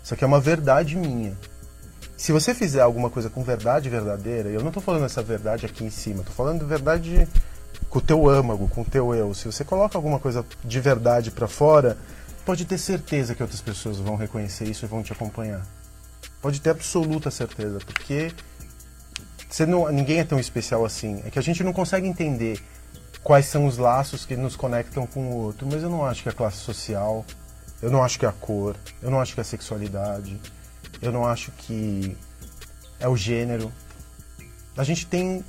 [0.03, 1.37] isso aqui é uma verdade minha.
[2.17, 5.85] Se você fizer alguma coisa com verdade verdadeira, eu não estou falando essa verdade aqui
[5.85, 7.29] em cima, estou falando de verdade
[7.89, 9.33] com o teu âmago, com o teu eu.
[9.35, 11.97] Se você coloca alguma coisa de verdade para fora,
[12.45, 15.65] pode ter certeza que outras pessoas vão reconhecer isso e vão te acompanhar.
[16.43, 18.33] Pode ter absoluta certeza, porque
[19.49, 21.23] você não, ninguém é tão especial assim.
[21.25, 22.61] É que a gente não consegue entender
[23.23, 26.29] quais são os laços que nos conectam com o outro, mas eu não acho que
[26.29, 27.25] é a classe social,
[27.83, 30.41] eu não acho que é a cor, eu não acho que é a sexualidade,
[31.01, 32.17] eu não acho que
[32.99, 33.73] é o gênero.
[34.77, 35.45] A gente tem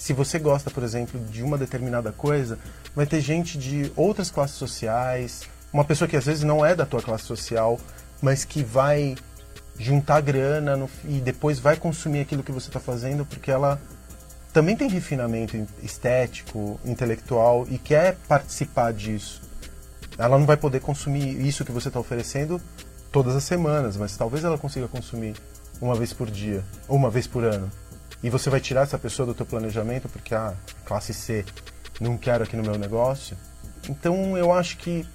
[0.00, 2.58] se você gosta, por exemplo, de uma determinada coisa,
[2.96, 6.86] vai ter gente de outras classes sociais, uma pessoa que às vezes não é da
[6.86, 7.78] tua classe social,
[8.22, 9.14] mas que vai
[9.78, 13.78] juntar grana no, e depois vai consumir aquilo que você está fazendo porque ela
[14.52, 19.42] também tem refinamento estético, intelectual e quer participar disso.
[20.18, 22.60] Ela não vai poder consumir isso que você está oferecendo
[23.12, 25.34] todas as semanas, mas talvez ela consiga consumir
[25.80, 27.70] uma vez por dia ou uma vez por ano
[28.22, 31.44] e você vai tirar essa pessoa do teu planejamento porque a ah, classe C
[32.00, 33.36] não quero aqui no meu negócio.
[33.88, 35.06] Então eu acho que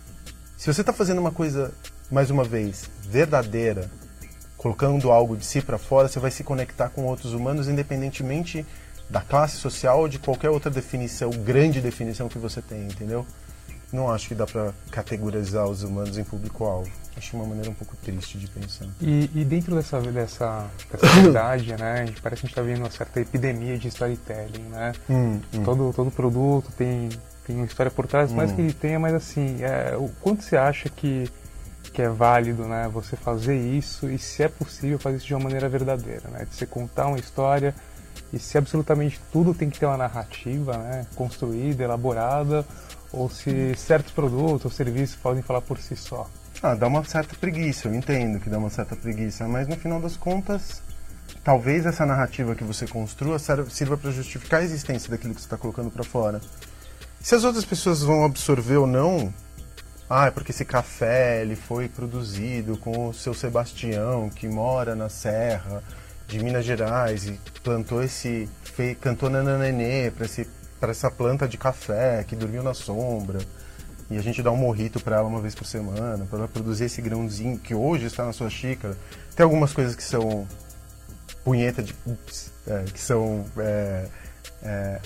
[0.57, 1.71] se você está fazendo uma coisa
[2.09, 3.89] mais uma vez verdadeira,
[4.57, 8.65] colocando algo de si para fora, você vai se conectar com outros humanos independentemente
[9.09, 13.25] da classe social ou de qualquer outra definição, grande definição que você tem, entendeu?
[13.95, 16.91] não acho que dá para categorizar os humanos em público-alvo.
[17.17, 18.87] Acho uma maneira um pouco triste de pensar.
[19.01, 22.91] E, e dentro dessa, dessa, dessa realidade, né, parece que a gente está vendo uma
[22.91, 24.91] certa epidemia de storytelling, né?
[25.09, 25.63] Hum, hum.
[25.63, 27.09] Todo, todo produto tem,
[27.47, 28.35] tem uma história por trás, hum.
[28.35, 31.31] mais que ele tenha, mas assim, é, o quanto você acha que,
[31.93, 35.43] que é válido né, você fazer isso e se é possível fazer isso de uma
[35.43, 36.45] maneira verdadeira, né?
[36.45, 37.73] De você contar uma história
[38.33, 42.65] e se absolutamente tudo tem que ter uma narrativa né, construída, elaborada,
[43.11, 46.29] ou se certos produtos ou serviços podem falar por si só.
[46.61, 50.01] Ah, dá uma certa preguiça, eu entendo que dá uma certa preguiça, mas no final
[50.01, 50.81] das contas,
[51.43, 55.57] talvez essa narrativa que você construa sirva para justificar a existência daquilo que você está
[55.57, 56.41] colocando para fora.
[57.19, 59.33] Se as outras pessoas vão absorver ou não,
[60.09, 65.09] ah, é porque esse café ele foi produzido com o seu Sebastião, que mora na
[65.09, 65.81] serra
[66.27, 70.11] de Minas Gerais e plantou esse, fez, cantou nananenê
[70.79, 73.39] para essa planta de café que dormiu na sombra
[74.09, 76.85] e a gente dá um morrito para ela uma vez por semana, para ela produzir
[76.85, 78.95] esse grãozinho que hoje está na sua xícara.
[79.35, 80.47] Tem algumas coisas que são
[81.43, 81.95] punheta de
[82.67, 84.07] é, que são é,
[84.61, 84.99] é,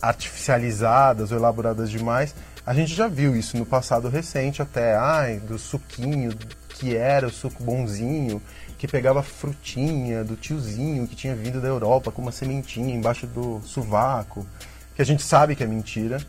[0.00, 2.34] artificializadas ou elaboradas demais.
[2.66, 6.32] A gente já viu isso no passado recente até, ai, do suquinho
[6.68, 8.42] que era o suco bonzinho,
[8.82, 13.60] que pegava frutinha do tiozinho que tinha vindo da Europa com uma sementinha embaixo do
[13.64, 14.44] sovaco,
[14.96, 16.20] que a gente sabe que é mentira,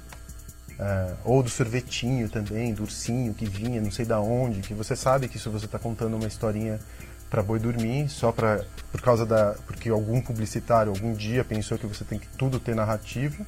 [0.77, 4.95] é, ou do sorvetinho também, do ursinho que vinha, não sei da onde, que você
[4.95, 6.79] sabe que isso você está contando uma historinha
[7.27, 11.87] para boi dormir, só para por causa da porque algum publicitário algum dia pensou que
[11.87, 13.43] você tem que tudo ter narrativa.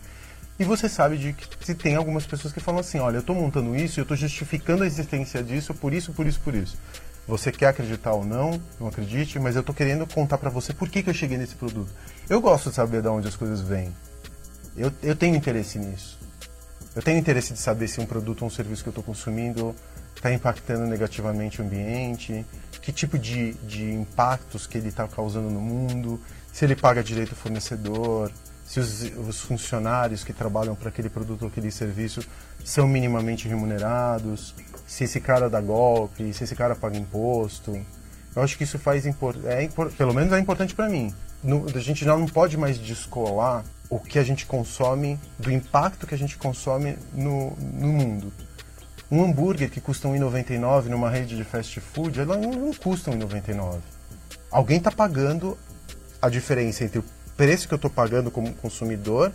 [0.57, 3.35] E você sabe de que se tem algumas pessoas que falam assim, olha, eu estou
[3.35, 6.75] montando isso, eu estou justificando a existência disso por isso, por isso, por isso.
[7.27, 10.87] Você quer acreditar ou não, não acredite, mas eu estou querendo contar para você por
[10.89, 11.91] que, que eu cheguei nesse produto.
[12.29, 13.91] Eu gosto de saber de onde as coisas vêm.
[14.77, 16.19] Eu, eu tenho interesse nisso.
[16.95, 19.75] Eu tenho interesse de saber se um produto ou um serviço que eu estou consumindo
[20.15, 22.45] está impactando negativamente o ambiente,
[22.81, 26.19] que tipo de, de impactos que ele está causando no mundo,
[26.51, 28.31] se ele paga direito ao fornecedor,
[28.65, 32.21] se os, os funcionários que trabalham para aquele produto ou aquele serviço
[32.63, 34.55] são minimamente remunerados,
[34.87, 37.79] se esse cara dá golpe, se esse cara paga imposto.
[38.35, 41.13] Eu acho que isso faz é, pelo menos é importante para mim.
[41.43, 46.07] No, a gente já não pode mais descolar o que a gente consome, do impacto
[46.07, 48.33] que a gente consome no, no mundo.
[49.11, 53.79] Um hambúrguer que custa R$1,99 numa rede de fast food, ela não, não custa R$1,99.
[54.49, 55.55] Alguém está pagando
[56.19, 57.03] a diferença entre o
[57.35, 59.31] preço que eu estou pagando como consumidor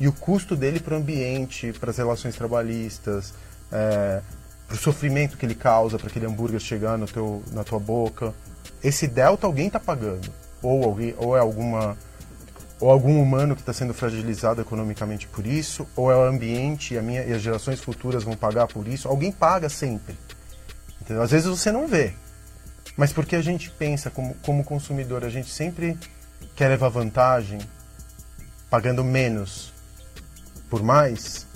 [0.00, 3.34] e o custo dele para o ambiente, para as relações trabalhistas,
[3.72, 4.20] é,
[4.66, 8.34] para o sofrimento que ele causa para aquele hambúrguer chegar no teu, na tua boca.
[8.82, 10.30] Esse delta alguém está pagando.
[10.62, 11.96] Ou, alguém, ou é alguma
[12.80, 16.98] ou algum humano que está sendo fragilizado economicamente por isso, ou é o ambiente e,
[16.98, 19.08] a minha, e as gerações futuras vão pagar por isso.
[19.08, 20.16] Alguém paga sempre.
[21.00, 21.22] Entendeu?
[21.22, 22.12] Às vezes você não vê.
[22.96, 25.98] Mas porque a gente pensa como, como consumidor, a gente sempre
[26.58, 27.60] quer levar vantagem,
[28.68, 29.72] pagando menos
[30.68, 31.46] por mais,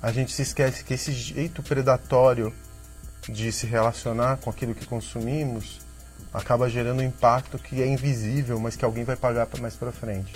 [0.00, 2.50] a gente se esquece que esse jeito predatório
[3.28, 5.82] de se relacionar com aquilo que consumimos
[6.32, 10.32] acaba gerando um impacto que é invisível, mas que alguém vai pagar mais para frente.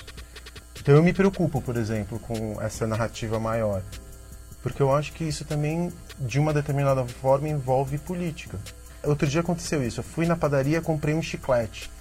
[0.79, 3.83] Então eu me preocupo, por exemplo, com essa narrativa maior,
[4.63, 8.59] porque eu acho que isso também, de uma determinada forma, envolve política.
[9.03, 10.01] Outro dia aconteceu isso.
[10.01, 11.96] Eu fui na padaria, comprei um chiclete.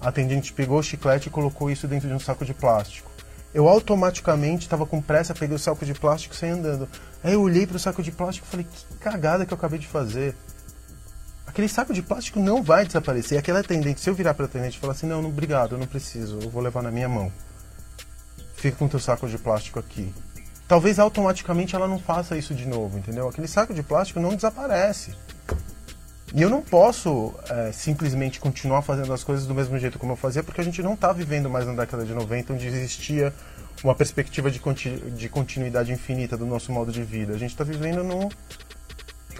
[0.00, 3.10] A atendente pegou o chiclete e colocou isso dentro de um saco de plástico.
[3.52, 6.88] Eu automaticamente estava com pressa, peguei o saco de plástico e saí andando.
[7.24, 9.78] Aí eu olhei para o saco de plástico e falei: que cagada que eu acabei
[9.78, 10.34] de fazer
[11.58, 13.36] aquele saco de plástico não vai desaparecer.
[13.36, 15.78] Aquela atendente, se eu virar para a atendente e falar assim, não, não, obrigado, eu
[15.78, 17.32] não preciso, eu vou levar na minha mão.
[18.54, 20.14] Fica com teu saco de plástico aqui.
[20.68, 23.28] Talvez automaticamente ela não faça isso de novo, entendeu?
[23.28, 25.14] Aquele saco de plástico não desaparece.
[26.34, 30.16] E eu não posso é, simplesmente continuar fazendo as coisas do mesmo jeito como eu
[30.16, 33.32] fazia, porque a gente não está vivendo mais na década de 90, onde existia
[33.82, 34.60] uma perspectiva de,
[35.10, 37.32] de continuidade infinita do nosso modo de vida.
[37.34, 38.28] A gente está vivendo no,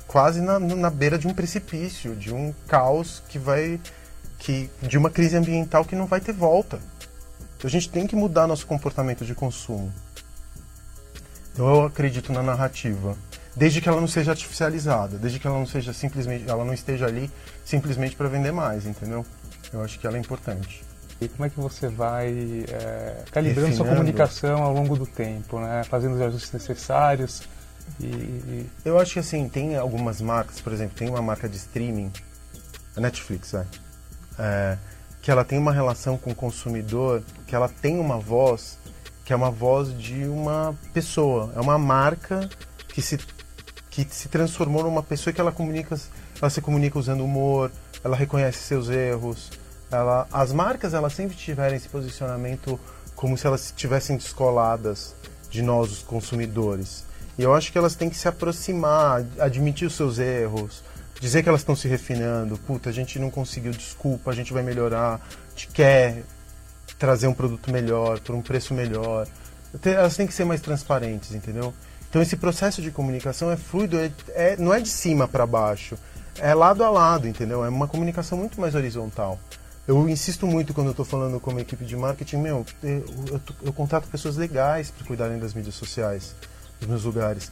[0.06, 3.78] quase na, na beira de um precipício, de um caos que vai.
[4.38, 6.78] Que, de uma crise ambiental que não vai ter volta.
[7.56, 9.92] Então a gente tem que mudar nosso comportamento de consumo.
[11.52, 13.16] Então eu acredito na narrativa,
[13.58, 17.06] desde que ela não seja artificializada, desde que ela não seja simplesmente, ela não esteja
[17.06, 17.28] ali
[17.64, 19.26] simplesmente para vender mais, entendeu?
[19.72, 20.84] Eu acho que ela é importante.
[21.20, 23.76] E como é que você vai é, calibrando Refinando.
[23.76, 25.82] sua comunicação ao longo do tempo, né?
[25.82, 27.42] Fazendo os ajustes necessários,
[28.00, 32.12] e, eu acho que assim, tem algumas marcas, por exemplo, tem uma marca de streaming,
[32.96, 33.66] a Netflix, é,
[34.38, 34.78] é,
[35.20, 38.78] que ela tem uma relação com o consumidor, que ela tem uma voz,
[39.24, 42.48] que é uma voz de uma pessoa, é uma marca
[42.88, 43.18] que se
[44.04, 45.98] que se transformou numa pessoa que ela comunica,
[46.40, 47.70] ela se comunica usando humor,
[48.02, 49.50] ela reconhece seus erros.
[49.90, 52.78] Ela, as marcas elas sempre tiveram esse posicionamento
[53.16, 55.14] como se elas estivessem descoladas
[55.50, 57.04] de nós, os consumidores.
[57.36, 60.82] E eu acho que elas têm que se aproximar, admitir os seus erros,
[61.20, 62.58] dizer que elas estão se refinando.
[62.58, 66.22] Puta, a gente não conseguiu, desculpa, a gente vai melhorar, a gente quer
[66.98, 69.26] trazer um produto melhor, por um preço melhor.
[69.84, 71.72] Elas têm que ser mais transparentes, entendeu?
[72.08, 75.96] Então esse processo de comunicação é fluido, é, é não é de cima para baixo,
[76.38, 77.64] é lado a lado, entendeu?
[77.64, 79.38] É uma comunicação muito mais horizontal.
[79.86, 83.40] Eu insisto muito quando eu estou falando com uma equipe de marketing, meu, eu, eu,
[83.62, 86.34] eu contrato pessoas legais para cuidarem das mídias sociais,
[86.78, 87.50] dos meus lugares.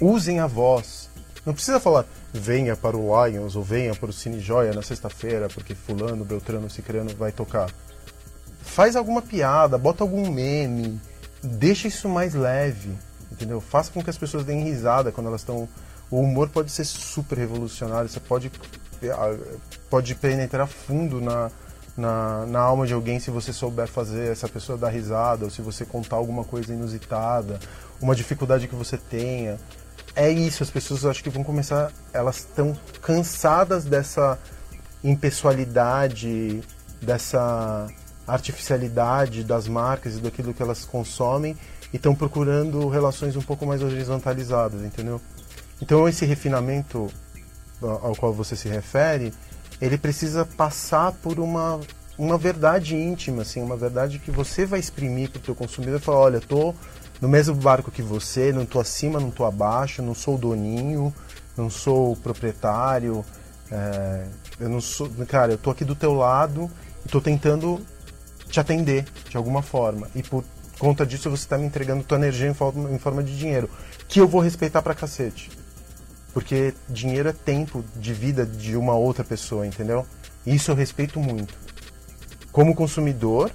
[0.00, 1.08] Usem a voz.
[1.44, 5.48] Não precisa falar, venha para o Lions ou venha para o Cine Joia na sexta-feira,
[5.48, 7.70] porque fulano, beltrano, cicrano vai tocar.
[8.62, 11.00] Faz alguma piada, bota algum meme,
[11.42, 12.96] deixa isso mais leve
[13.30, 13.60] entendeu?
[13.60, 15.68] Faça com que as pessoas deem risada quando elas estão.
[16.10, 18.50] O humor pode ser super revolucionário, você pode,
[19.02, 19.38] eh,
[19.90, 21.50] pode penetrar fundo na,
[21.96, 25.60] na, na, alma de alguém se você souber fazer essa pessoa dar risada, ou se
[25.62, 27.58] você contar alguma coisa inusitada,
[28.00, 29.58] uma dificuldade que você tenha.
[30.14, 34.38] É isso, as pessoas acho que vão começar, elas estão cansadas dessa
[35.02, 36.62] impessoalidade,
[37.02, 37.88] dessa
[38.26, 41.56] artificialidade das marcas e daquilo que elas consomem
[41.92, 45.20] e estão procurando relações um pouco mais horizontalizadas, entendeu?
[45.80, 47.08] Então esse refinamento
[47.82, 49.32] ao qual você se refere,
[49.80, 51.80] ele precisa passar por uma
[52.18, 56.02] uma verdade íntima, assim, uma verdade que você vai exprimir para o teu consumidor e
[56.02, 56.74] falar, olha, tô
[57.20, 61.14] no mesmo barco que você, não tô acima, não tô abaixo, não sou doninho,
[61.56, 63.24] não sou proprietário,
[63.70, 64.26] é,
[64.60, 66.70] eu não sou, cara, eu tô aqui do teu lado
[67.04, 67.80] e tô tentando
[68.48, 70.44] te atender de alguma forma e por
[70.78, 73.68] conta disso você está me entregando tua energia em forma, em forma de dinheiro,
[74.08, 75.50] que eu vou respeitar pra cacete.
[76.32, 80.06] Porque dinheiro é tempo de vida de uma outra pessoa, entendeu?
[80.46, 81.54] Isso eu respeito muito.
[82.52, 83.50] Como consumidor,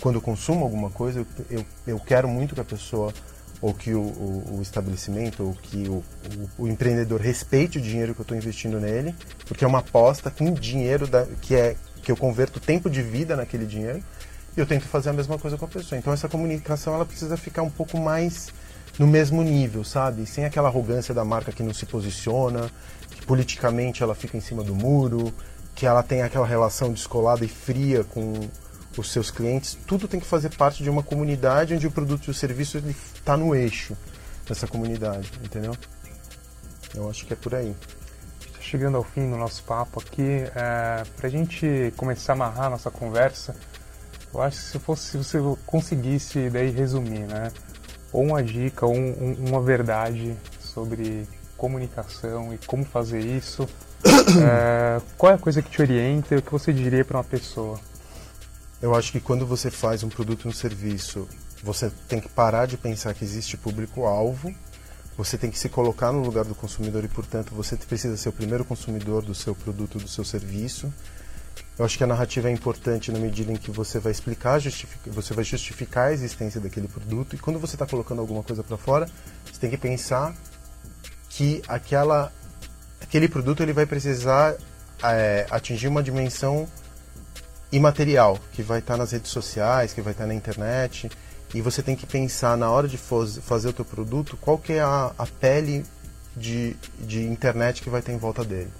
[0.00, 3.12] quando eu consumo alguma coisa, eu, eu, eu quero muito que a pessoa,
[3.60, 6.02] ou que o, o, o estabelecimento, ou que o,
[6.58, 9.14] o, empreendedor respeite o dinheiro que eu estou investindo nele,
[9.46, 13.36] porque é uma aposta com dinheiro da, que é que eu converto tempo de vida
[13.36, 14.02] naquele dinheiro
[14.56, 15.98] eu tento fazer a mesma coisa com a pessoa.
[15.98, 18.48] Então essa comunicação ela precisa ficar um pouco mais
[18.98, 20.26] no mesmo nível, sabe?
[20.26, 22.70] Sem aquela arrogância da marca que não se posiciona,
[23.10, 25.32] que politicamente ela fica em cima do muro,
[25.74, 28.48] que ela tem aquela relação descolada e fria com
[28.98, 29.78] os seus clientes.
[29.86, 32.78] Tudo tem que fazer parte de uma comunidade onde o produto e o serviço
[33.14, 33.96] está no eixo
[34.46, 35.76] dessa comunidade, entendeu?
[36.94, 37.74] Eu acho que é por aí
[38.70, 42.88] chegando ao fim do nosso papo aqui, é, para a gente começar a amarrar nossa
[42.88, 43.56] conversa,
[44.32, 47.50] eu acho que se fosse se você conseguisse daí resumir, né,
[48.12, 53.68] ou uma dica, ou um, uma verdade sobre comunicação e como fazer isso,
[54.42, 57.24] é, qual é a coisa que te orienta e o que você diria para uma
[57.24, 57.78] pessoa?
[58.80, 61.28] Eu acho que quando você faz um produto ou um serviço,
[61.62, 64.54] você tem que parar de pensar que existe público-alvo,
[65.16, 68.32] você tem que se colocar no lugar do consumidor e, portanto, você precisa ser o
[68.32, 70.90] primeiro consumidor do seu produto, do seu serviço.
[71.80, 74.60] Eu acho que a narrativa é importante na medida em que você vai explicar,
[75.06, 77.34] você vai justificar a existência daquele produto.
[77.34, 79.08] E quando você está colocando alguma coisa para fora,
[79.50, 80.34] você tem que pensar
[81.30, 82.30] que aquela,
[83.00, 84.56] aquele produto ele vai precisar
[85.02, 86.68] é, atingir uma dimensão
[87.72, 91.10] imaterial, que vai estar tá nas redes sociais, que vai estar tá na internet,
[91.54, 94.82] e você tem que pensar na hora de fazer o teu produto qual que é
[94.82, 95.86] a, a pele
[96.36, 98.70] de, de internet que vai ter em volta dele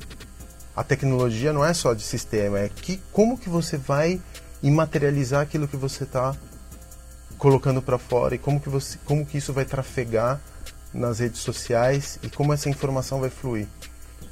[0.74, 4.20] a tecnologia não é só de sistema, é que como que você vai
[4.62, 6.34] imaterializar aquilo que você está
[7.38, 10.40] colocando para fora e como que você, como que isso vai trafegar
[10.92, 13.66] nas redes sociais e como essa informação vai fluir.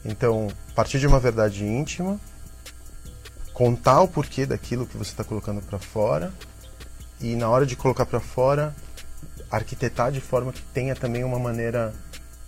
[0.04, 2.20] Então, partir de uma verdade íntima,
[3.52, 6.32] contar o porquê daquilo que você está colocando para fora
[7.20, 8.74] e na hora de colocar para fora,
[9.50, 11.92] arquitetar de forma que tenha também uma maneira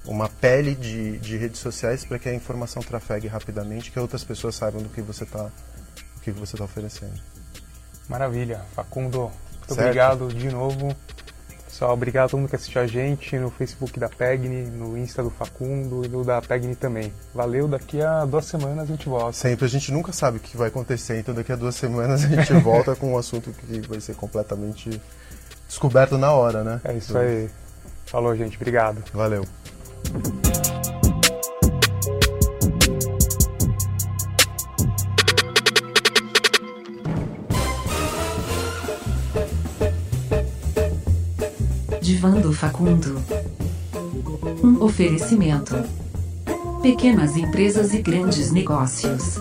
[0.04, 4.54] uma pele de, de redes sociais para que a informação trafegue rapidamente, que outras pessoas
[4.54, 5.50] saibam do que você está
[6.22, 7.18] que você está oferecendo.
[8.08, 9.80] Maravilha, Facundo, muito certo.
[9.80, 10.94] obrigado de novo.
[11.64, 15.22] Pessoal, obrigado a todo mundo que assistiu a gente no Facebook da Pegni, no Insta
[15.22, 17.10] do Facundo e no da Pegni também.
[17.32, 19.32] Valeu, daqui a duas semanas a gente volta.
[19.32, 22.28] Sempre, a gente nunca sabe o que vai acontecer, então daqui a duas semanas a
[22.28, 25.00] gente volta com um assunto que vai ser completamente
[25.68, 26.80] descoberto na hora, né?
[26.84, 27.48] É isso aí.
[28.04, 28.56] Falou, gente.
[28.56, 29.02] Obrigado.
[29.14, 29.46] Valeu.
[42.00, 43.22] Divando Facundo.
[44.62, 45.74] Um oferecimento.
[46.82, 49.38] Pequenas empresas e grandes negócios.